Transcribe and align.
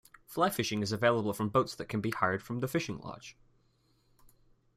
Fly 0.25 0.49
fishing 0.49 0.81
is 0.81 0.91
available 0.91 1.31
from 1.31 1.49
boats 1.49 1.75
that 1.75 1.87
can 1.87 2.01
be 2.01 2.09
hired 2.09 2.41
from 2.41 2.57
the 2.59 2.67
Fishing 2.67 2.97
Lodge. 2.97 3.37